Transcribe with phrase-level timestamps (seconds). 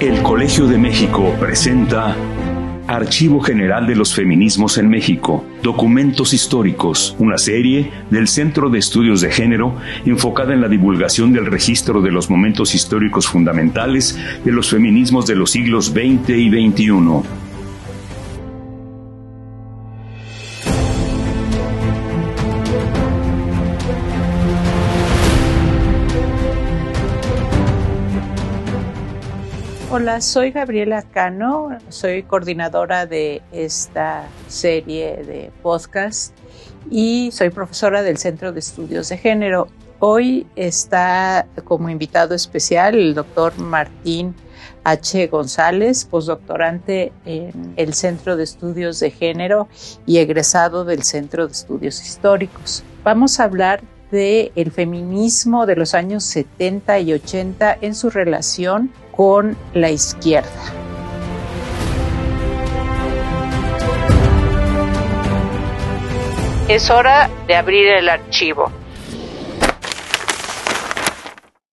[0.00, 2.16] El Colegio de México presenta
[2.88, 9.20] Archivo General de los Feminismos en México, Documentos Históricos, una serie del Centro de Estudios
[9.20, 14.68] de Género enfocada en la divulgación del registro de los momentos históricos fundamentales de los
[14.68, 17.43] feminismos de los siglos XX y XXI.
[30.04, 36.36] Hola, soy Gabriela Cano, soy coordinadora de esta serie de podcast
[36.90, 39.66] y soy profesora del Centro de Estudios de Género.
[40.00, 44.34] Hoy está como invitado especial el doctor Martín
[44.84, 45.26] H.
[45.28, 49.68] González, postdoctorante en el Centro de Estudios de Género
[50.04, 52.84] y egresado del Centro de Estudios Históricos.
[53.04, 53.80] Vamos a hablar
[54.10, 60.50] del el feminismo de los años 70 y 80 en su relación con la izquierda.
[66.68, 68.72] Es hora de abrir el archivo.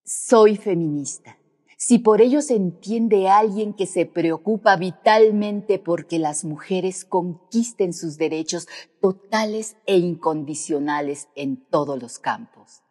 [0.03, 1.37] Soy feminista.
[1.77, 7.93] Si por ello se entiende a alguien que se preocupa vitalmente porque las mujeres conquisten
[7.93, 8.67] sus derechos
[9.01, 12.83] totales e incondicionales en todos los campos,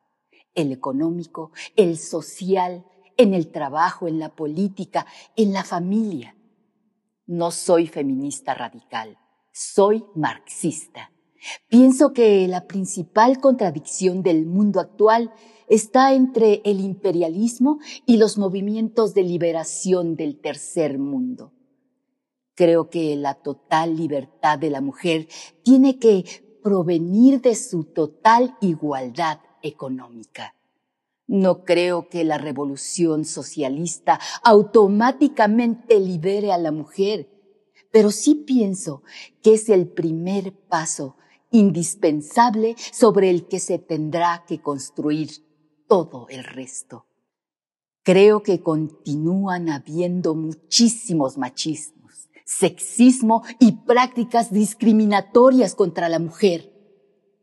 [0.54, 2.84] el económico, el social,
[3.16, 6.36] en el trabajo, en la política, en la familia.
[7.26, 9.18] No soy feminista radical,
[9.52, 11.12] soy marxista.
[11.68, 15.32] Pienso que la principal contradicción del mundo actual
[15.68, 21.52] está entre el imperialismo y los movimientos de liberación del tercer mundo.
[22.54, 25.28] Creo que la total libertad de la mujer
[25.62, 26.24] tiene que
[26.62, 30.54] provenir de su total igualdad económica.
[31.32, 37.30] No creo que la revolución socialista automáticamente libere a la mujer,
[37.92, 39.04] pero sí pienso
[39.40, 41.14] que es el primer paso
[41.52, 45.30] indispensable sobre el que se tendrá que construir
[45.86, 47.06] todo el resto.
[48.02, 56.72] Creo que continúan habiendo muchísimos machismos, sexismo y prácticas discriminatorias contra la mujer,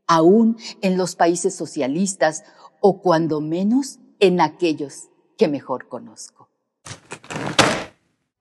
[0.07, 2.43] aún en los países socialistas
[2.79, 6.49] o cuando menos en aquellos que mejor conozco.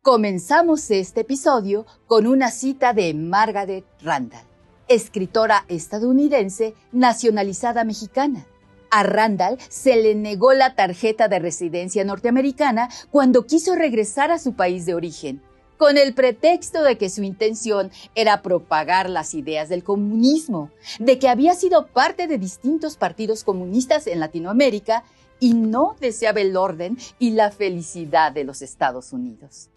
[0.02, 4.44] Comenzamos este episodio con una cita de Margaret Randall,
[4.86, 8.46] escritora estadounidense nacionalizada mexicana.
[8.90, 14.54] A Randall se le negó la tarjeta de residencia norteamericana cuando quiso regresar a su
[14.54, 15.42] país de origen,
[15.76, 21.28] con el pretexto de que su intención era propagar las ideas del comunismo, de que
[21.28, 25.04] había sido parte de distintos partidos comunistas en Latinoamérica
[25.40, 29.68] y no deseaba el orden y la felicidad de los Estados Unidos.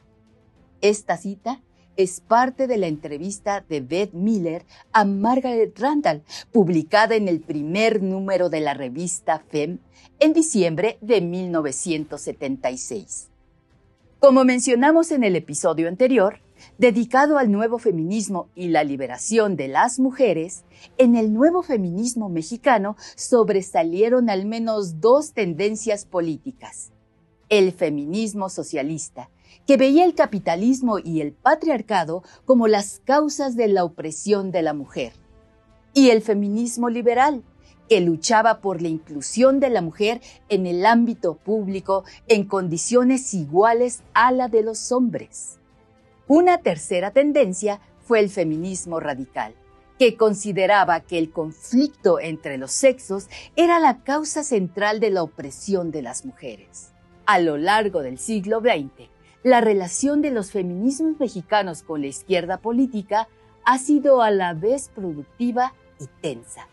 [0.82, 1.62] Esta cita
[1.98, 6.24] es parte de la entrevista de Beth Miller a Margaret Randall,
[6.54, 9.80] publicada en el primer número de la revista FEM
[10.20, 13.29] en diciembre de 1976.
[14.19, 16.41] Como mencionamos en el episodio anterior,
[16.78, 20.66] dedicado al nuevo feminismo y la liberación de las mujeres,
[20.97, 26.91] en el nuevo feminismo mexicano sobresalieron al menos dos tendencias políticas.
[27.47, 29.30] El feminismo socialista,
[29.66, 34.74] que veía el capitalismo y el patriarcado como las causas de la opresión de la
[34.74, 35.13] mujer,
[35.94, 37.41] y el feminismo liberal,
[37.90, 44.04] que luchaba por la inclusión de la mujer en el ámbito público en condiciones iguales
[44.14, 45.58] a la de los hombres.
[46.28, 49.56] Una tercera tendencia fue el feminismo radical,
[49.98, 55.90] que consideraba que el conflicto entre los sexos era la causa central de la opresión
[55.90, 56.92] de las mujeres.
[57.26, 59.10] A lo largo del siglo XX,
[59.44, 63.28] la relación de los feminismos mexicanos con la izquierda política
[63.66, 66.68] ha sido a la vez productiva y tensa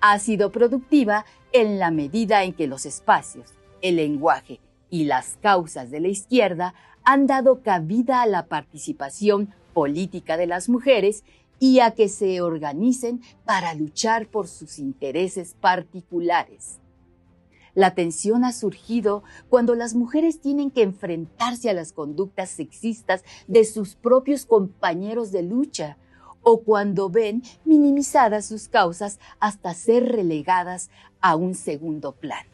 [0.00, 5.90] ha sido productiva en la medida en que los espacios, el lenguaje y las causas
[5.90, 6.74] de la izquierda
[7.04, 11.24] han dado cabida a la participación política de las mujeres
[11.58, 16.78] y a que se organicen para luchar por sus intereses particulares.
[17.74, 23.64] La tensión ha surgido cuando las mujeres tienen que enfrentarse a las conductas sexistas de
[23.64, 25.96] sus propios compañeros de lucha
[26.42, 30.90] o cuando ven minimizadas sus causas hasta ser relegadas
[31.20, 32.50] a un segundo plano.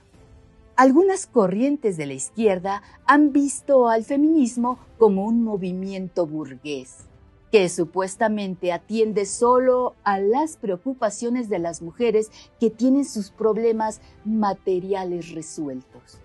[0.77, 7.07] Algunas corrientes de la izquierda han visto al feminismo como un movimiento burgués,
[7.51, 12.31] que supuestamente atiende solo a las preocupaciones de las mujeres
[12.61, 16.21] que tienen sus problemas materiales resueltos.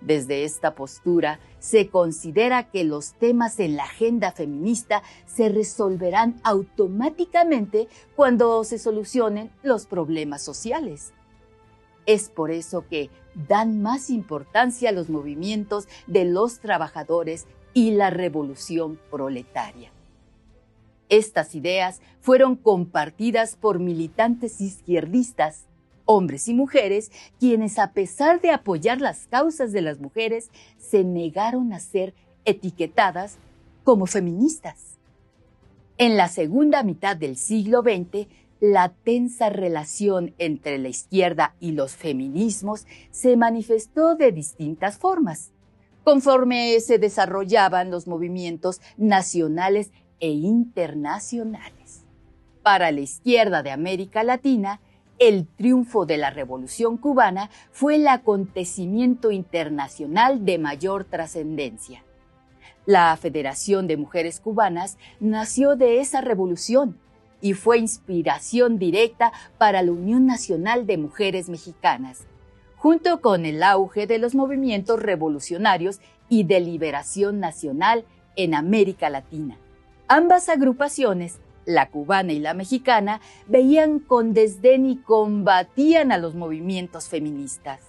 [0.00, 7.88] Desde esta postura se considera que los temas en la agenda feminista se resolverán automáticamente
[8.14, 11.12] cuando se solucionen los problemas sociales.
[12.06, 13.10] Es por eso que
[13.48, 19.92] dan más importancia a los movimientos de los trabajadores y la revolución proletaria.
[21.08, 25.67] Estas ideas fueron compartidas por militantes izquierdistas
[26.10, 31.74] hombres y mujeres, quienes a pesar de apoyar las causas de las mujeres, se negaron
[31.74, 32.14] a ser
[32.46, 33.36] etiquetadas
[33.84, 34.96] como feministas.
[35.98, 38.26] En la segunda mitad del siglo XX,
[38.58, 45.50] la tensa relación entre la izquierda y los feminismos se manifestó de distintas formas,
[46.04, 49.90] conforme se desarrollaban los movimientos nacionales
[50.20, 52.06] e internacionales.
[52.62, 54.80] Para la izquierda de América Latina,
[55.18, 62.04] el triunfo de la Revolución cubana fue el acontecimiento internacional de mayor trascendencia.
[62.86, 66.98] La Federación de Mujeres Cubanas nació de esa revolución
[67.40, 72.24] y fue inspiración directa para la Unión Nacional de Mujeres Mexicanas,
[72.76, 78.04] junto con el auge de los movimientos revolucionarios y de liberación nacional
[78.36, 79.58] en América Latina.
[80.06, 87.08] Ambas agrupaciones la cubana y la mexicana, veían con desdén y combatían a los movimientos
[87.08, 87.82] feministas.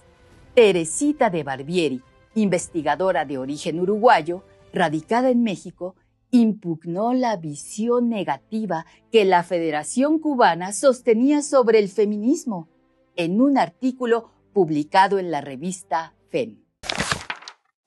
[0.54, 2.02] Teresita de Barbieri,
[2.34, 4.44] investigadora de origen uruguayo,
[4.74, 5.96] radicada en México,
[6.30, 12.68] impugnó la visión negativa que la Federación Cubana sostenía sobre el feminismo
[13.16, 16.62] en un artículo publicado en la revista FEM.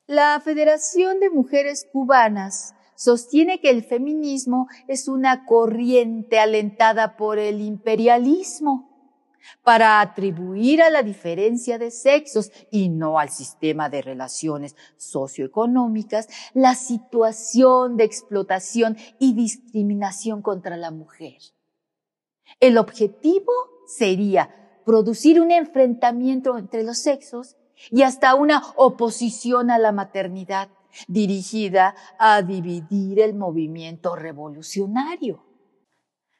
[0.07, 7.61] La Federación de Mujeres Cubanas sostiene que el feminismo es una corriente alentada por el
[7.61, 8.89] imperialismo
[9.61, 16.75] para atribuir a la diferencia de sexos y no al sistema de relaciones socioeconómicas la
[16.75, 21.37] situación de explotación y discriminación contra la mujer.
[22.59, 23.51] El objetivo
[23.87, 27.57] sería producir un enfrentamiento entre los sexos
[27.89, 30.69] y hasta una oposición a la maternidad
[31.07, 35.43] dirigida a dividir el movimiento revolucionario.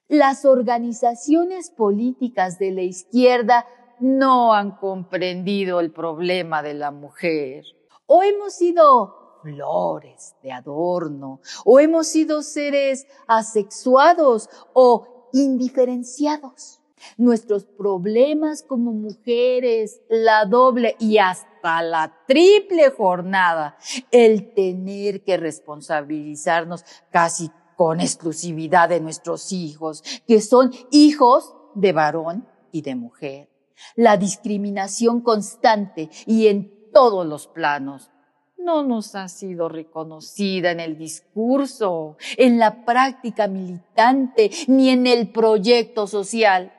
[0.07, 3.65] Las organizaciones políticas de la izquierda
[3.99, 7.65] no han comprendido el problema de la mujer.
[8.05, 16.79] O hemos sido flores de adorno, o hemos sido seres asexuados o indiferenciados.
[17.17, 23.77] Nuestros problemas como mujeres, la doble y hasta la triple jornada,
[24.11, 32.47] el tener que responsabilizarnos casi con exclusividad de nuestros hijos, que son hijos de varón
[32.71, 33.49] y de mujer.
[33.95, 38.11] La discriminación constante y en todos los planos
[38.57, 45.31] no nos ha sido reconocida en el discurso, en la práctica militante, ni en el
[45.31, 46.71] proyecto social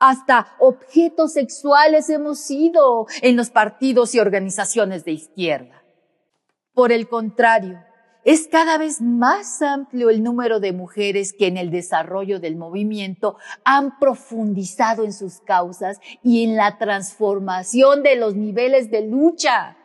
[0.00, 5.84] hasta objetos sexuales hemos sido en los partidos y organizaciones de izquierda.
[6.74, 7.78] Por el contrario,
[8.24, 13.36] es cada vez más amplio el número de mujeres que en el desarrollo del movimiento
[13.64, 19.76] han profundizado en sus causas y en la transformación de los niveles de lucha.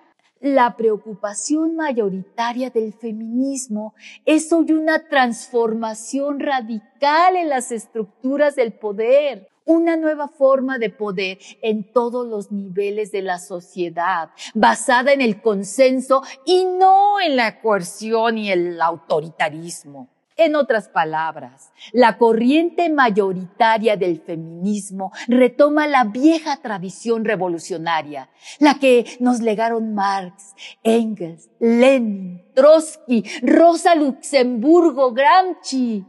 [0.42, 3.94] La preocupación mayoritaria del feminismo
[4.26, 11.40] es hoy una transformación radical en las estructuras del poder, una nueva forma de poder
[11.62, 17.62] en todos los niveles de la sociedad, basada en el consenso y no en la
[17.62, 20.10] coerción y el autoritarismo.
[20.38, 28.30] En otras palabras, la corriente mayoritaria del feminismo retoma la vieja tradición revolucionaria,
[28.60, 30.54] la que nos legaron Marx,
[30.84, 36.04] Engels, Lenin, Trotsky, Rosa Luxemburgo, Gramsci,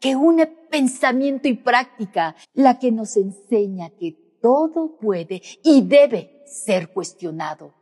[0.00, 6.92] que une pensamiento y práctica, la que nos enseña que todo puede y debe ser
[6.92, 7.74] cuestionado,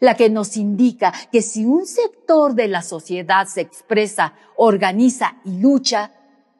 [0.00, 5.58] la que nos indica que si un sector de la sociedad se expresa, organiza y
[5.60, 6.12] lucha,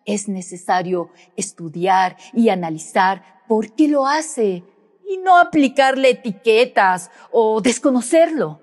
[0.07, 4.65] es necesario estudiar y analizar por qué lo hace
[5.07, 8.61] y no aplicarle etiquetas o desconocerlo.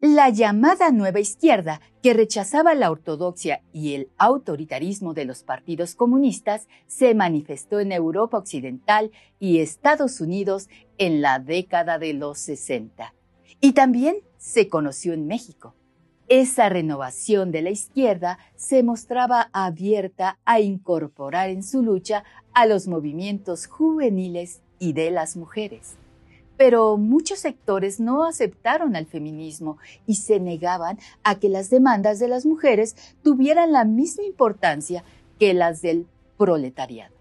[0.00, 6.68] La llamada nueva izquierda, que rechazaba la ortodoxia y el autoritarismo de los partidos comunistas,
[6.86, 10.68] se manifestó en Europa Occidental y Estados Unidos
[10.98, 13.14] en la década de los 60.
[13.58, 15.74] Y también se conoció en México.
[16.28, 22.86] Esa renovación de la izquierda se mostraba abierta a incorporar en su lucha a los
[22.86, 25.96] movimientos juveniles y de las mujeres
[26.56, 32.28] Pero muchos sectores no aceptaron al feminismo y se negaban a que las demandas de
[32.28, 35.04] las mujeres tuvieran la misma importancia
[35.38, 36.06] que las del
[36.36, 37.14] proletariado.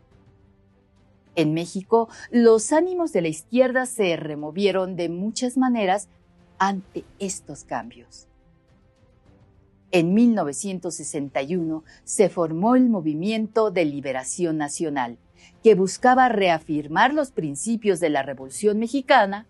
[1.36, 6.08] En México, los ánimos de la izquierda se removieron de muchas maneras
[6.60, 8.28] ante estos cambios.
[9.92, 15.18] En 1961 se formó el Movimiento de Liberación Nacional,
[15.64, 19.48] que buscaba reafirmar los principios de la Revolución Mexicana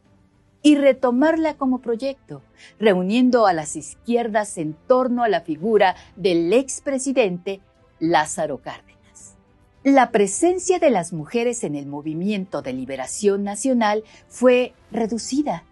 [0.64, 2.42] y retomarla como proyecto,
[2.80, 7.60] reuniendo a las izquierdas en torno a la figura del expresidente
[8.00, 9.36] Lázaro Cárdenas.
[9.84, 15.66] La presencia de las mujeres en el movimiento de liberación nacional fue reducida.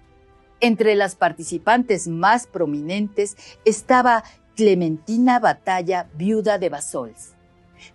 [0.60, 4.26] Entre las participantes más prominentes estaba
[4.58, 7.34] Clementina Batalla, viuda de Basols,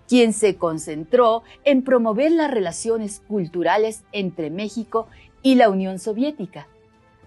[0.08, 5.08] quien se concentró en promover las relaciones culturales entre México
[5.42, 6.66] y la Unión Soviética,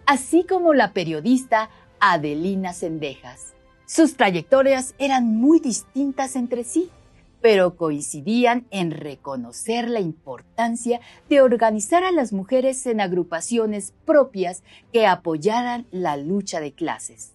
[0.06, 3.54] así como la periodista Adelina Sendejas.
[3.86, 6.90] Sus trayectorias eran muy distintas entre sí,
[7.42, 11.00] pero coincidían en reconocer la importancia
[11.30, 17.34] de organizar a las mujeres en agrupaciones propias que apoyaran la lucha de clases.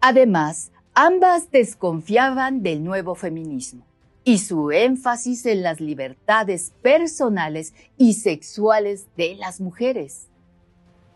[0.00, 3.84] Además, Ambas desconfiaban del nuevo feminismo
[4.26, 10.26] y su énfasis en las libertades personales y sexuales de las mujeres.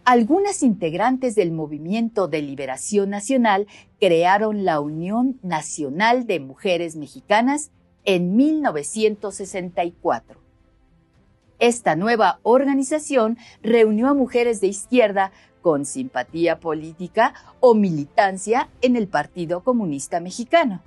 [0.05, 3.67] Algunas integrantes del Movimiento de Liberación Nacional
[3.99, 7.73] crearon la Unión Nacional de Mujeres Mexicanas
[8.05, 10.41] en 1964.
[11.59, 19.09] Esta nueva organización reunió a mujeres de izquierda con simpatía política o militancia en el
[19.09, 20.81] Partido Comunista Mexicano.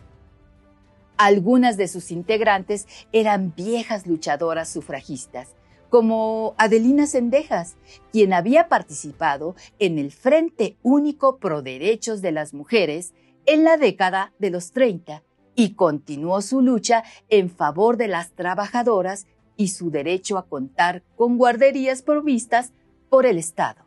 [1.18, 5.50] Algunas de sus integrantes eran viejas luchadoras sufragistas,
[5.90, 7.76] como Adelina Sendejas,
[8.12, 13.14] quien había participado en el Frente Único Pro Derechos de las Mujeres
[13.46, 15.24] en la década de los 30
[15.56, 21.38] y continuó su lucha en favor de las trabajadoras y su derecho a contar con
[21.38, 22.74] guarderías provistas
[23.10, 23.83] por el Estado.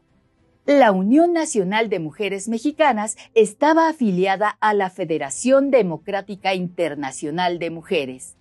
[0.66, 8.34] La Unión Nacional de Mujeres Mexicanas estaba afiliada a la Federación Democrática Internacional de Mujeres,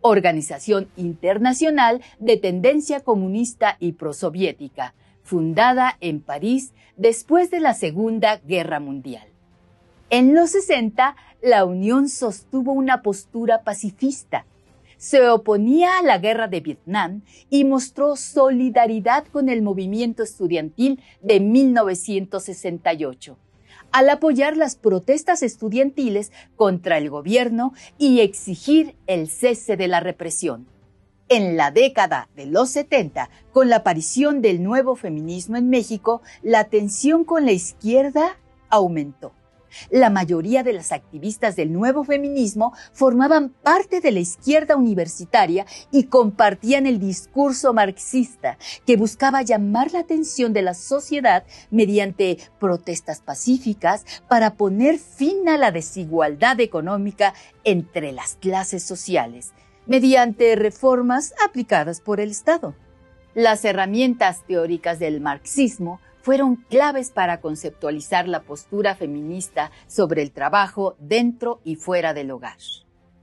[0.00, 8.78] organización internacional de tendencia comunista y prosoviética, fundada en París después de la Segunda Guerra
[8.78, 9.26] Mundial.
[10.08, 14.46] En los 60, la Unión sostuvo una postura pacifista
[15.02, 21.40] se oponía a la guerra de Vietnam y mostró solidaridad con el movimiento estudiantil de
[21.40, 23.36] 1968
[23.90, 30.68] al apoyar las protestas estudiantiles contra el gobierno y exigir el cese de la represión.
[31.28, 36.64] En la década de los 70, con la aparición del nuevo feminismo en México, la
[36.64, 38.38] tensión con la izquierda
[38.70, 39.32] aumentó.
[39.90, 46.04] La mayoría de las activistas del nuevo feminismo formaban parte de la izquierda universitaria y
[46.04, 54.04] compartían el discurso marxista que buscaba llamar la atención de la sociedad mediante protestas pacíficas
[54.28, 59.52] para poner fin a la desigualdad económica entre las clases sociales,
[59.86, 62.74] mediante reformas aplicadas por el Estado.
[63.34, 70.96] Las herramientas teóricas del marxismo fueron claves para conceptualizar la postura feminista sobre el trabajo
[70.98, 72.56] dentro y fuera del hogar.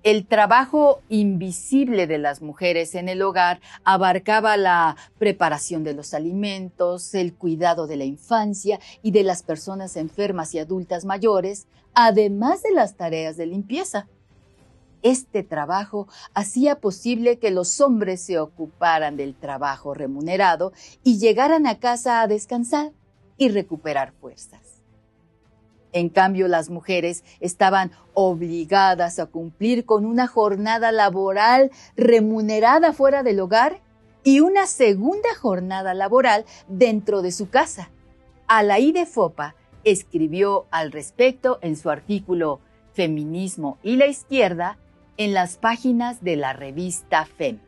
[0.02, 7.14] El trabajo invisible de las mujeres en el hogar abarcaba la preparación de los alimentos,
[7.16, 12.72] el cuidado de la infancia y de las personas enfermas y adultas mayores, además de
[12.72, 14.08] las tareas de limpieza.
[15.02, 21.80] Este trabajo hacía posible que los hombres se ocuparan del trabajo remunerado y llegaran a
[21.80, 22.92] casa a descansar
[23.38, 24.82] y recuperar fuerzas.
[25.92, 33.40] En cambio, las mujeres estaban obligadas a cumplir con una jornada laboral remunerada fuera del
[33.40, 33.82] hogar
[34.24, 37.90] y una segunda jornada laboral dentro de su casa.
[38.48, 42.60] Alaide Fopa escribió al respecto en su artículo
[42.94, 44.78] Feminismo y la izquierda
[45.20, 47.60] en las páginas de la revista FEM.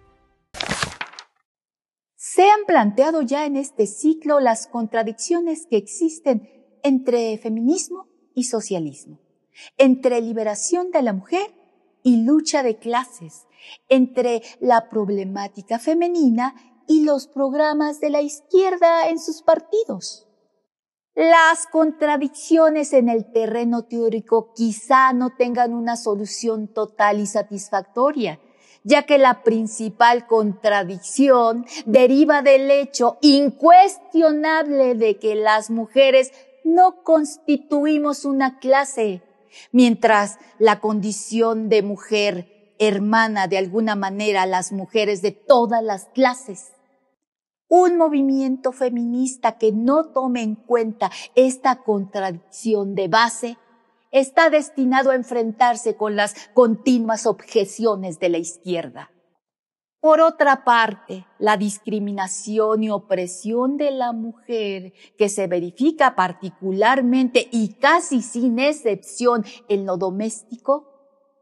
[2.15, 6.49] Se han planteado ya en este ciclo las contradicciones que existen
[6.81, 9.19] entre feminismo y socialismo,
[9.77, 11.53] entre liberación de la mujer
[12.03, 13.47] y lucha de clases,
[13.89, 16.55] entre la problemática femenina
[16.87, 20.25] y los programas de la izquierda en sus partidos.
[21.13, 28.39] Las contradicciones en el terreno teórico quizá no tengan una solución total y satisfactoria,
[28.85, 36.31] ya que la principal contradicción deriva del hecho incuestionable de que las mujeres
[36.63, 39.21] no constituimos una clase,
[39.73, 46.05] mientras la condición de mujer hermana de alguna manera a las mujeres de todas las
[46.05, 46.71] clases.
[47.73, 53.57] Un movimiento feminista que no tome en cuenta esta contradicción de base
[54.11, 59.09] está destinado a enfrentarse con las continuas objeciones de la izquierda.
[60.01, 67.75] Por otra parte, la discriminación y opresión de la mujer, que se verifica particularmente y
[67.75, 70.89] casi sin excepción en lo doméstico,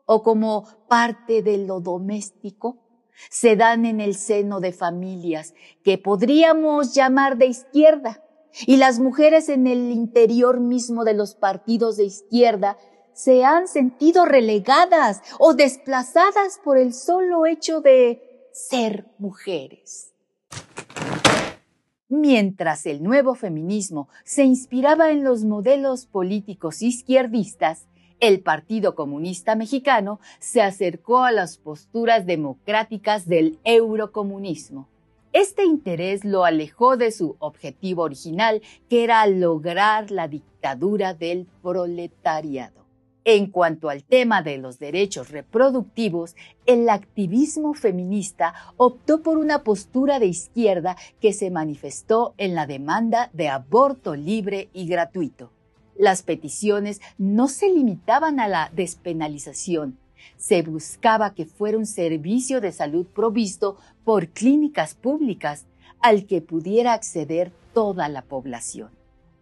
[0.06, 2.89] o como parte de lo doméstico,
[3.30, 8.24] se dan en el seno de familias que podríamos llamar de izquierda,
[8.66, 12.78] y las mujeres en el interior mismo de los partidos de izquierda
[13.14, 20.14] se han sentido relegadas o desplazadas por el solo hecho de ser mujeres.
[22.08, 27.86] Mientras el nuevo feminismo se inspiraba en los modelos políticos izquierdistas,
[28.20, 34.88] el Partido Comunista Mexicano se acercó a las posturas democráticas del eurocomunismo.
[35.32, 42.80] Este interés lo alejó de su objetivo original, que era lograr la dictadura del proletariado.
[43.26, 46.36] En cuanto al tema de los derechos reproductivos,
[46.66, 53.30] el activismo feminista optó por una postura de izquierda que se manifestó en la demanda
[53.34, 55.52] de aborto libre y gratuito.
[56.00, 60.00] Las peticiones no se limitaban a la despenalización,
[60.38, 63.76] se buscaba que fuera un servicio de salud provisto
[64.06, 65.66] por clínicas públicas
[66.00, 68.92] al que pudiera acceder toda la población.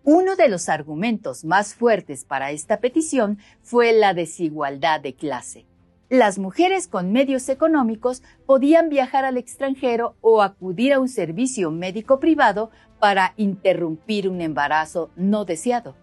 [0.03, 5.67] Uno de los argumentos más fuertes para esta petición fue la desigualdad de clase.
[6.09, 12.19] Las mujeres con medios económicos podían viajar al extranjero o acudir a un servicio médico
[12.19, 15.95] privado para interrumpir un embarazo no deseado,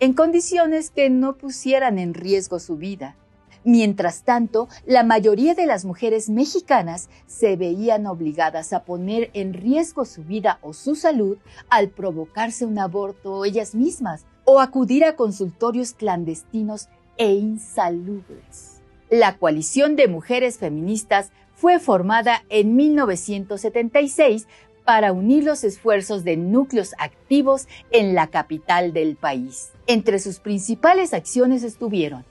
[0.00, 3.16] en condiciones que no pusieran en riesgo su vida.
[3.64, 10.04] Mientras tanto, la mayoría de las mujeres mexicanas se veían obligadas a poner en riesgo
[10.04, 15.92] su vida o su salud al provocarse un aborto ellas mismas o acudir a consultorios
[15.92, 18.80] clandestinos e insalubres.
[19.10, 24.46] La coalición de mujeres feministas fue formada en 1976
[24.88, 29.72] para unir los esfuerzos de núcleos activos en la capital del país.
[29.86, 32.24] Entre sus principales acciones estuvieron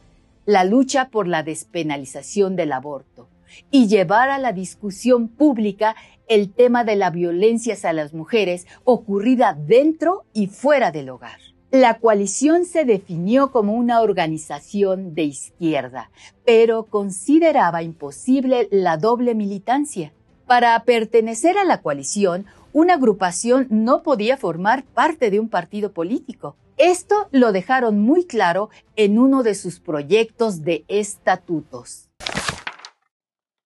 [0.47, 3.29] la lucha por la despenalización del aborto
[3.69, 5.95] y llevar a la discusión pública
[6.27, 11.37] el tema de la violencia hacia las mujeres ocurrida dentro y fuera del hogar.
[11.69, 16.09] La coalición se definió como una organización de izquierda,
[16.43, 20.11] pero consideraba imposible la doble militancia.
[20.47, 26.55] Para pertenecer a la coalición, una agrupación no podía formar parte de un partido político.
[26.77, 32.09] Esto lo dejaron muy claro en uno de sus proyectos de estatutos.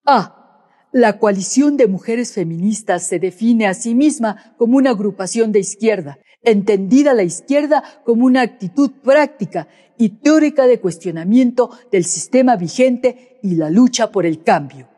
[0.05, 0.37] A.
[0.91, 6.17] La coalición de mujeres feministas se define a sí misma como una agrupación de izquierda,
[6.41, 9.67] entendida la izquierda como una actitud práctica
[9.99, 14.89] y teórica de cuestionamiento del sistema vigente y la lucha por el cambio.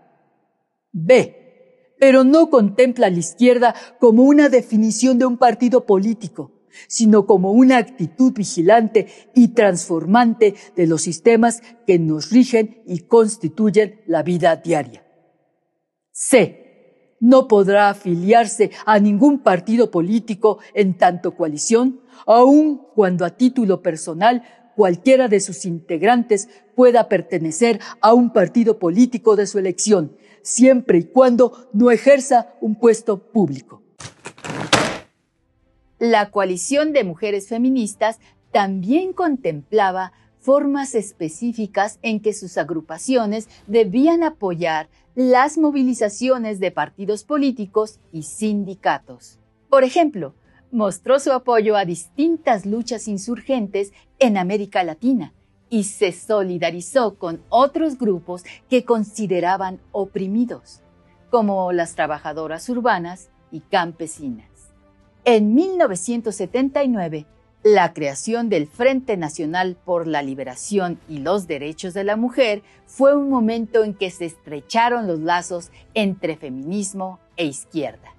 [0.93, 1.42] B
[1.99, 6.51] pero no contempla a la izquierda como una definición de un partido político,
[6.87, 14.01] sino como una actitud vigilante y transformante de los sistemas que nos rigen y constituyen
[14.05, 15.05] la vida diaria.
[16.11, 17.15] C.
[17.19, 24.43] No podrá afiliarse a ningún partido político en tanto coalición, aun cuando a título personal
[24.75, 31.03] cualquiera de sus integrantes pueda pertenecer a un partido político de su elección, siempre y
[31.03, 33.81] cuando no ejerza un puesto público.
[35.99, 38.19] La coalición de mujeres feministas
[38.51, 47.99] también contemplaba formas específicas en que sus agrupaciones debían apoyar las movilizaciones de partidos políticos
[48.11, 49.39] y sindicatos.
[49.69, 50.33] Por ejemplo,
[50.73, 55.31] mostró su apoyo a distintas luchas insurgentes en América Latina
[55.69, 60.81] y se solidarizó con otros grupos que consideraban oprimidos,
[61.29, 64.49] como las trabajadoras urbanas y campesinas.
[65.25, 67.27] En 1979,
[67.63, 73.15] la creación del Frente Nacional por la Liberación y los Derechos de la Mujer fue
[73.15, 78.12] un momento en que se estrecharon los lazos entre feminismo e izquierda.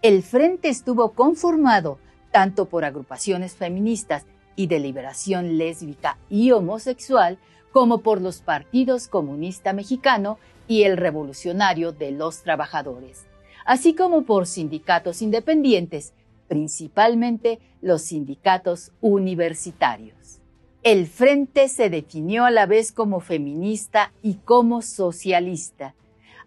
[0.00, 1.98] El Frente estuvo conformado
[2.30, 7.38] tanto por agrupaciones feministas y de liberación lésbica y homosexual,
[7.72, 13.26] como por los partidos comunista mexicano y el revolucionario de los trabajadores,
[13.64, 16.12] así como por sindicatos independientes,
[16.46, 20.38] principalmente los sindicatos universitarios.
[20.84, 25.94] El Frente se definió a la vez como feminista y como socialista,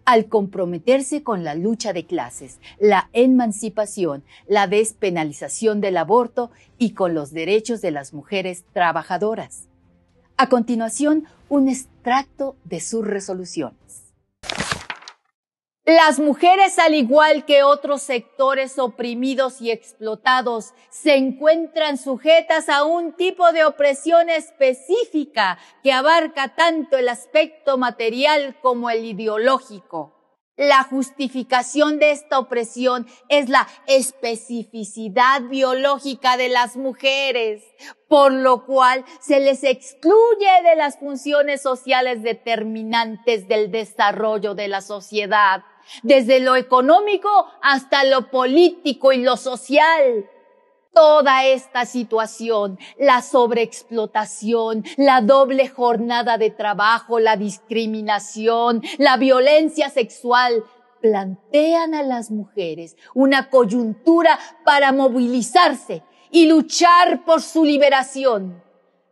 [0.04, 7.14] al comprometerse con la lucha de clases, la emancipación, la despenalización del aborto y con
[7.14, 9.68] los derechos de las mujeres trabajadoras.
[10.36, 14.01] A continuación, un extracto de sus resoluciones.
[15.84, 23.14] Las mujeres, al igual que otros sectores oprimidos y explotados, se encuentran sujetas a un
[23.14, 30.22] tipo de opresión específica que abarca tanto el aspecto material como el ideológico.
[30.56, 37.64] La justificación de esta opresión es la especificidad biológica de las mujeres,
[38.06, 44.82] por lo cual se les excluye de las funciones sociales determinantes del desarrollo de la
[44.82, 45.64] sociedad
[46.02, 47.28] desde lo económico
[47.62, 50.28] hasta lo político y lo social.
[50.94, 60.64] Toda esta situación, la sobreexplotación, la doble jornada de trabajo, la discriminación, la violencia sexual,
[61.00, 68.62] plantean a las mujeres una coyuntura para movilizarse y luchar por su liberación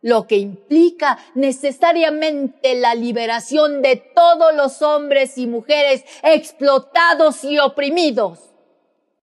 [0.02, 8.50] lo que implica necesariamente la liberación de todos los hombres y mujeres explotados y oprimidos.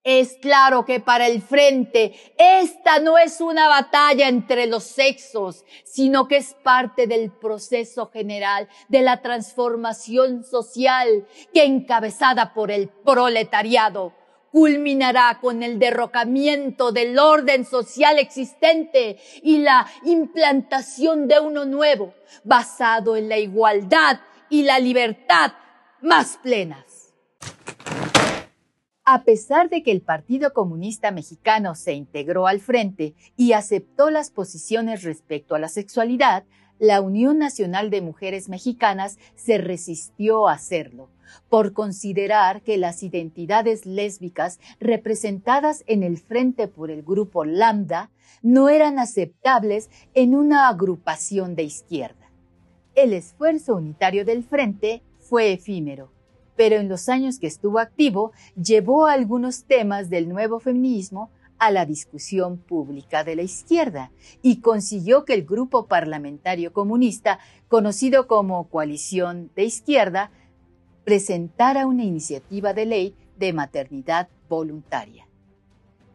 [0.04, 6.28] Es claro que para el frente esta no es una batalla entre los sexos, sino
[6.28, 14.14] que es parte del proceso general de la transformación social que encabezada por el proletariado
[14.52, 23.16] culminará con el derrocamiento del orden social existente y la implantación de uno nuevo, basado
[23.16, 25.54] en la igualdad y la libertad
[26.02, 27.14] más plenas.
[29.04, 34.30] A pesar de que el Partido Comunista Mexicano se integró al frente y aceptó las
[34.30, 36.44] posiciones respecto a la sexualidad,
[36.82, 41.10] la Unión Nacional de Mujeres Mexicanas se resistió a hacerlo
[41.48, 48.10] por considerar que las identidades lésbicas representadas en el frente por el grupo Lambda
[48.42, 52.32] no eran aceptables en una agrupación de izquierda.
[52.96, 56.12] El esfuerzo unitario del frente fue efímero,
[56.56, 61.30] pero en los años que estuvo activo llevó algunos temas del nuevo feminismo
[61.62, 68.26] a la discusión pública de la izquierda y consiguió que el grupo parlamentario comunista, conocido
[68.26, 70.32] como Coalición de Izquierda,
[71.06, 75.28] presentara una iniciativa de ley de maternidad voluntaria.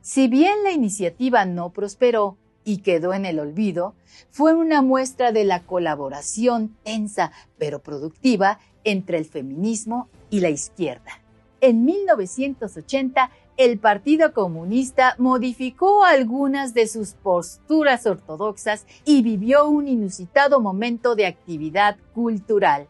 [0.01, 3.95] Si bien la iniciativa no prosperó y quedó en el olvido,
[4.31, 11.23] fue una muestra de la colaboración tensa pero productiva entre el feminismo y la izquierda.
[11.61, 20.61] En 1980, el Partido Comunista modificó algunas de sus posturas ortodoxas y vivió un inusitado
[20.61, 22.87] momento de actividad cultural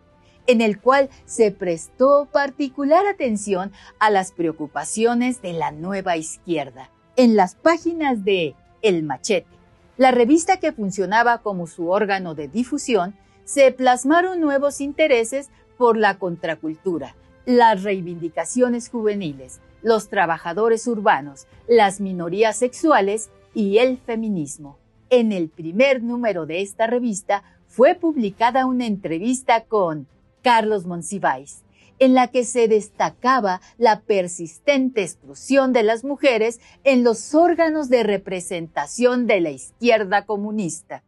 [0.46, 6.90] en el cual se prestó particular atención a las preocupaciones de la nueva izquierda.
[7.16, 9.48] En las páginas de El Machete,
[9.96, 15.48] la revista que funcionaba como su órgano de difusión, se plasmaron nuevos intereses
[15.78, 24.78] por la contracultura, las reivindicaciones juveniles, los trabajadores urbanos, las minorías sexuales y el feminismo.
[25.10, 30.08] En el primer número de esta revista fue publicada una entrevista con
[30.42, 31.62] Carlos Monsiváis,
[32.00, 38.02] en la que se destacaba la persistente exclusión de las mujeres en los órganos de
[38.02, 41.04] representación de la izquierda comunista.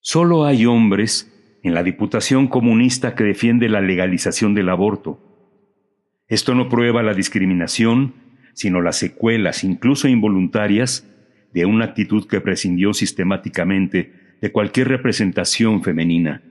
[0.00, 1.30] Solo hay hombres
[1.62, 5.33] en la Diputación Comunista que defiende la legalización del aborto.
[6.28, 8.14] Esto no prueba la discriminación,
[8.54, 11.10] sino las secuelas, incluso involuntarias,
[11.52, 16.42] de una actitud que prescindió sistemáticamente de cualquier representación femenina.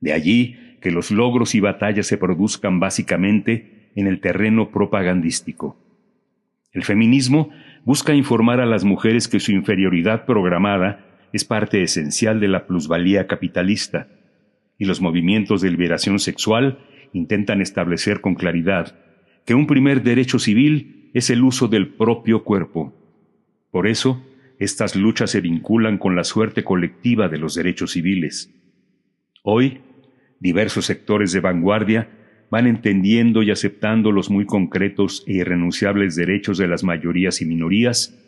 [0.00, 5.78] De allí que los logros y batallas se produzcan básicamente en el terreno propagandístico.
[6.72, 7.50] El feminismo
[7.84, 13.26] busca informar a las mujeres que su inferioridad programada es parte esencial de la plusvalía
[13.26, 14.08] capitalista,
[14.78, 16.78] y los movimientos de liberación sexual
[17.16, 18.98] intentan establecer con claridad
[19.44, 22.92] que un primer derecho civil es el uso del propio cuerpo.
[23.70, 24.22] Por eso,
[24.58, 28.52] estas luchas se vinculan con la suerte colectiva de los derechos civiles.
[29.42, 29.80] Hoy,
[30.40, 32.08] diversos sectores de vanguardia
[32.50, 38.18] van entendiendo y aceptando los muy concretos e irrenunciables derechos de las mayorías y minorías,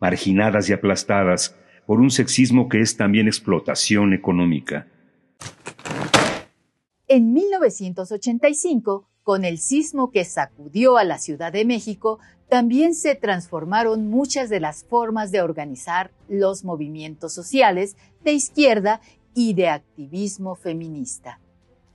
[0.00, 4.86] marginadas y aplastadas por un sexismo que es también explotación económica.
[7.16, 14.08] En 1985, con el sismo que sacudió a la Ciudad de México, también se transformaron
[14.08, 19.00] muchas de las formas de organizar los movimientos sociales de izquierda
[19.32, 21.38] y de activismo feminista.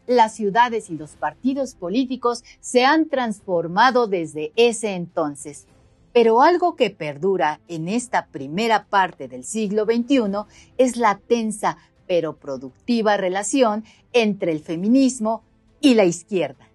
[0.07, 5.67] Las ciudades y los partidos políticos se han transformado desde ese entonces,
[6.13, 10.45] pero algo que perdura en esta primera parte del siglo XXI
[10.77, 11.77] es la tensa
[12.09, 15.43] pero productiva relación entre el feminismo
[15.79, 16.67] y la izquierda.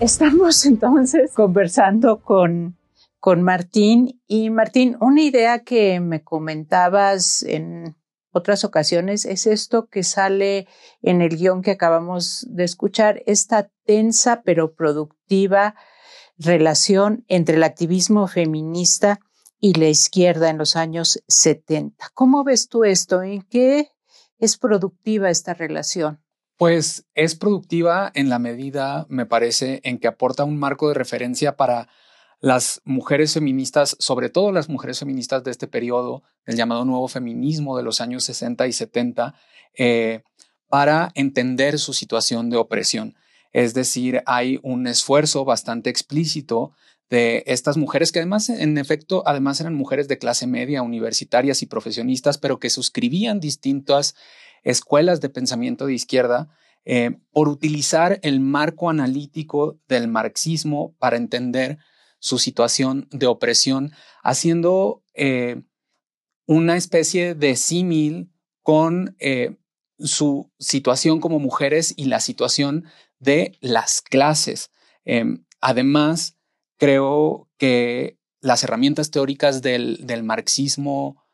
[0.00, 2.76] Estamos entonces conversando con,
[3.20, 7.94] con Martín y Martín, una idea que me comentabas en
[8.32, 10.66] otras ocasiones es esto que sale
[11.02, 15.74] en el guion que acabamos de escuchar, esta tensa pero productiva
[16.38, 19.20] relación entre el activismo feminista
[19.60, 22.10] y la izquierda en los años 70.
[22.14, 23.22] ¿Cómo ves tú esto?
[23.22, 23.90] ¿En qué
[24.38, 26.20] es productiva esta relación?
[26.56, 31.56] Pues es productiva en la medida, me parece, en que aporta un marco de referencia
[31.56, 31.88] para
[32.42, 37.76] las mujeres feministas, sobre todo las mujeres feministas de este periodo, el llamado nuevo feminismo
[37.76, 39.34] de los años 60 y 70,
[39.78, 40.22] eh,
[40.68, 43.14] para entender su situación de opresión.
[43.52, 46.72] Es decir, hay un esfuerzo bastante explícito
[47.08, 51.66] de estas mujeres que además, en efecto, además eran mujeres de clase media, universitarias y
[51.66, 54.16] profesionistas, pero que suscribían distintas
[54.64, 56.48] escuelas de pensamiento de izquierda
[56.84, 61.78] eh, por utilizar el marco analítico del marxismo para entender
[62.22, 63.90] su situación de opresión,
[64.22, 65.60] haciendo eh,
[66.46, 68.32] una especie de símil
[68.62, 69.56] con eh,
[69.98, 72.84] su situación como mujeres y la situación
[73.18, 74.70] de las clases.
[75.04, 76.38] Em, además,
[76.78, 81.24] creo que las herramientas teóricas del, del marxismo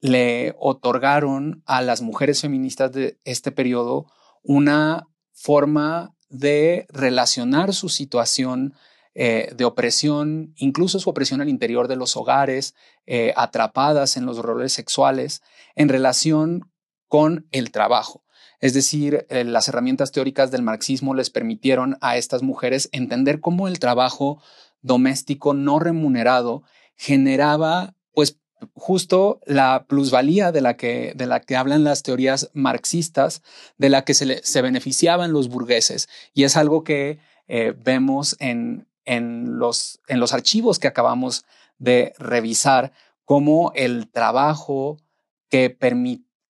[0.00, 4.06] le otorgaron a las mujeres feministas de este periodo
[4.44, 8.74] una forma de relacionar su situación
[9.14, 14.38] eh, de opresión, incluso su opresión al interior de los hogares, eh, atrapadas en los
[14.38, 15.42] roles sexuales,
[15.74, 16.70] en relación
[17.08, 18.22] con el trabajo.
[18.60, 23.66] Es decir, eh, las herramientas teóricas del marxismo les permitieron a estas mujeres entender cómo
[23.66, 24.40] el trabajo
[24.80, 26.62] doméstico no remunerado
[26.94, 28.38] generaba pues
[28.74, 33.42] justo la plusvalía de la que, de la que hablan las teorías marxistas,
[33.76, 36.08] de la que se, se beneficiaban los burgueses.
[36.32, 37.18] Y es algo que
[37.82, 41.44] vemos en, en, los, en los archivos que acabamos
[41.78, 42.92] de revisar,
[43.24, 44.98] como el trabajo
[45.48, 45.76] que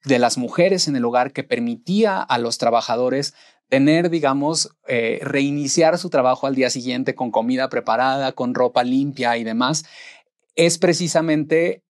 [0.05, 3.35] de las mujeres en el hogar que permitía a los trabajadores
[3.69, 9.37] tener, digamos, eh, reiniciar su trabajo al día siguiente con comida preparada, con ropa limpia
[9.37, 9.85] y demás,
[10.57, 11.85] es precisamente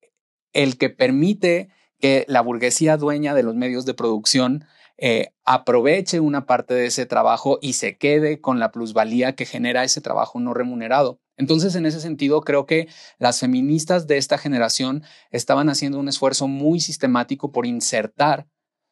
[0.53, 1.69] el que permite
[1.99, 4.65] que la burguesía dueña de los medios de producción
[5.03, 9.83] eh, aproveche una parte de ese trabajo y se quede con la plusvalía que genera
[9.83, 11.19] ese trabajo no remunerado.
[11.37, 12.87] Entonces, en ese sentido, creo que
[13.17, 18.47] las feministas de esta generación estaban haciendo un esfuerzo muy sistemático por insertar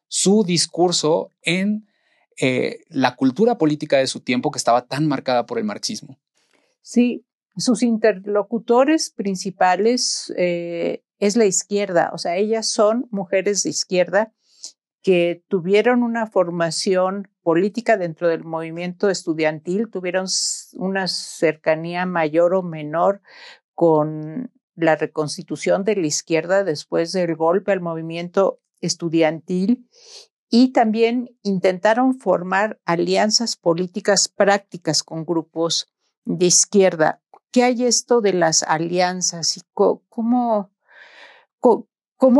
[0.08, 1.86] su discurso en
[2.40, 6.18] eh, la cultura política de su tiempo que estaba tan marcada por el marxismo.
[6.82, 7.24] Sí,
[7.56, 14.32] sus interlocutores principales eh, es la izquierda, o sea, ellas son mujeres de izquierda
[15.02, 20.26] que tuvieron una formación política dentro del movimiento estudiantil, tuvieron
[20.74, 23.22] una cercanía mayor o menor
[23.74, 29.88] con la reconstitución de la izquierda después del golpe al movimiento estudiantil
[30.50, 35.86] y también intentaron formar alianzas políticas prácticas con grupos
[36.24, 37.22] de izquierda.
[37.52, 40.70] ¿Qué hay esto de las alianzas y cómo,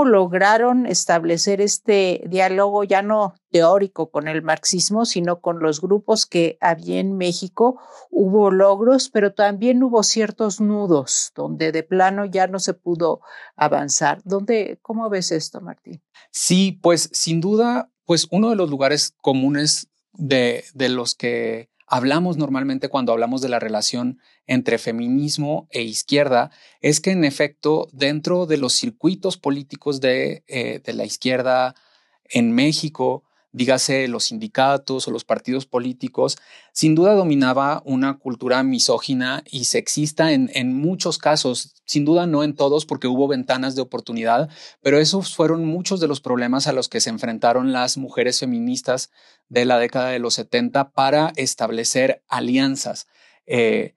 [0.05, 6.59] lograron establecer este diálogo ya no teórico con el marxismo, sino con los grupos que
[6.61, 7.81] había en México.
[8.11, 13.21] Hubo logros, pero también hubo ciertos nudos donde de plano ya no se pudo
[13.57, 14.21] avanzar.
[14.25, 16.03] ¿Dónde, ¿Cómo ves esto, Martín?
[16.31, 22.37] Sí, pues sin duda, pues uno de los lugares comunes de, de los que hablamos
[22.37, 28.47] normalmente cuando hablamos de la relación entre feminismo e izquierda es que en efecto dentro
[28.47, 31.77] de los circuitos políticos de, eh, de la izquierda
[32.25, 36.37] en México dígase los sindicatos o los partidos políticos,
[36.73, 42.43] sin duda dominaba una cultura misógina y sexista en, en, muchos casos, sin duda no
[42.45, 44.49] en todos porque hubo ventanas de oportunidad,
[44.83, 49.11] pero esos fueron muchos de los problemas a los que se enfrentaron las mujeres feministas
[49.49, 53.09] de la década de los 70 para establecer alianzas.
[53.47, 53.95] Eh,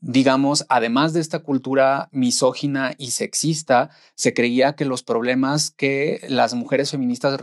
[0.00, 6.54] digamos, además de esta cultura misógina y sexista, se creía que los problemas que las
[6.54, 7.38] mujeres feministas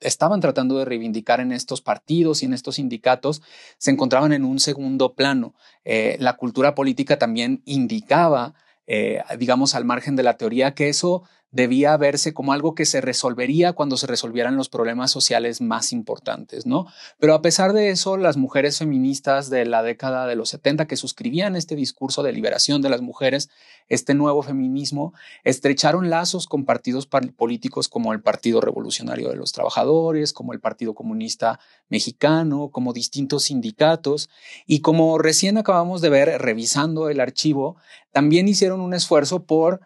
[0.00, 3.42] estaban tratando de reivindicar en estos partidos y en estos sindicatos
[3.78, 5.54] se encontraban en un segundo plano.
[5.84, 8.54] Eh, la cultura política también indicaba,
[8.86, 13.00] eh, digamos, al margen de la teoría, que eso debía verse como algo que se
[13.00, 16.86] resolvería cuando se resolvieran los problemas sociales más importantes, ¿no?
[17.18, 20.96] Pero a pesar de eso, las mujeres feministas de la década de los 70 que
[20.96, 23.48] suscribían este discurso de liberación de las mujeres,
[23.88, 30.32] este nuevo feminismo, estrecharon lazos con partidos políticos como el Partido Revolucionario de los Trabajadores,
[30.32, 34.28] como el Partido Comunista Mexicano, como distintos sindicatos
[34.66, 37.76] y como recién acabamos de ver revisando el archivo,
[38.12, 39.80] también hicieron un esfuerzo por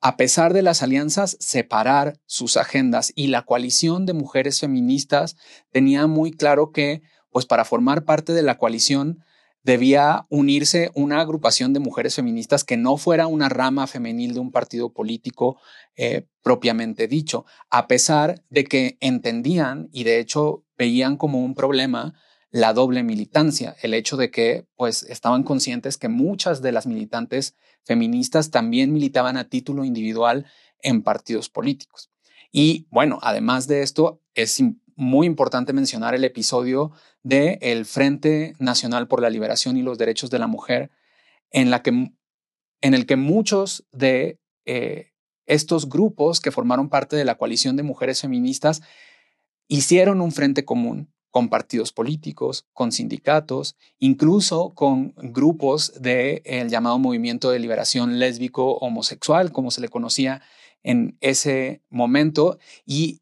[0.00, 5.36] a pesar de las alianzas, separar sus agendas y la coalición de mujeres feministas
[5.70, 9.22] tenía muy claro que, pues para formar parte de la coalición,
[9.62, 14.52] debía unirse una agrupación de mujeres feministas que no fuera una rama femenil de un
[14.52, 15.60] partido político
[15.96, 22.14] eh, propiamente dicho, a pesar de que entendían y de hecho veían como un problema
[22.50, 27.54] la doble militancia, el hecho de que pues estaban conscientes que muchas de las militantes
[27.84, 30.46] feministas también militaban a título individual
[30.82, 32.10] en partidos políticos.
[32.50, 34.60] Y bueno, además de esto, es
[34.96, 36.90] muy importante mencionar el episodio
[37.22, 40.90] de el Frente Nacional por la Liberación y los Derechos de la Mujer,
[41.52, 41.90] en, la que,
[42.80, 45.12] en el que muchos de eh,
[45.46, 48.82] estos grupos que formaron parte de la coalición de mujeres feministas
[49.68, 57.50] hicieron un frente común con partidos políticos, con sindicatos, incluso con grupos del llamado movimiento
[57.50, 60.42] de liberación lésbico homosexual, como se le conocía
[60.82, 62.58] en ese momento.
[62.84, 63.20] Y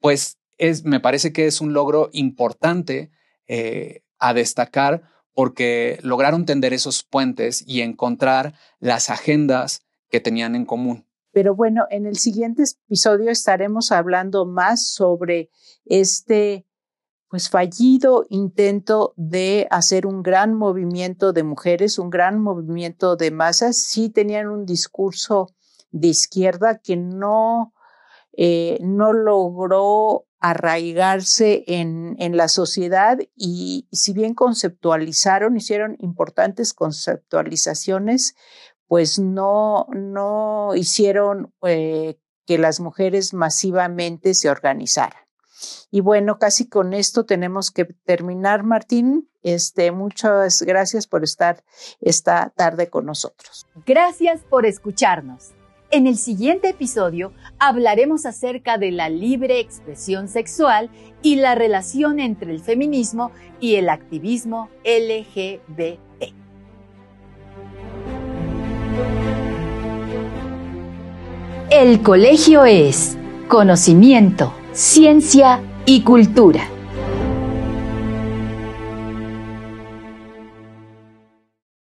[0.00, 3.10] pues es, me parece que es un logro importante
[3.46, 5.02] eh, a destacar
[5.34, 11.06] porque lograron tender esos puentes y encontrar las agendas que tenían en común.
[11.32, 15.50] Pero bueno, en el siguiente episodio estaremos hablando más sobre
[15.84, 16.66] este
[17.30, 23.78] pues fallido intento de hacer un gran movimiento de mujeres, un gran movimiento de masas,
[23.78, 25.54] sí tenían un discurso
[25.92, 27.72] de izquierda que no,
[28.36, 38.34] eh, no logró arraigarse en, en, la sociedad y si bien conceptualizaron, hicieron importantes conceptualizaciones,
[38.88, 45.29] pues no, no hicieron eh, que las mujeres masivamente se organizaran.
[45.90, 49.28] Y bueno, casi con esto tenemos que terminar, Martín.
[49.42, 51.64] Este, muchas gracias por estar
[52.00, 53.66] esta tarde con nosotros.
[53.86, 55.52] Gracias por escucharnos.
[55.92, 60.88] En el siguiente episodio hablaremos acerca de la libre expresión sexual
[61.20, 65.98] y la relación entre el feminismo y el activismo LGBT.
[71.70, 73.16] El colegio es
[73.48, 76.68] conocimiento ciencia y cultura.